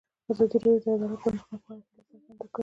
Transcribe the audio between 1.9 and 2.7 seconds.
څرګنده کړې.